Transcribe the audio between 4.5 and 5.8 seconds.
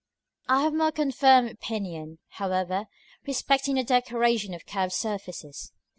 of curved surfaces.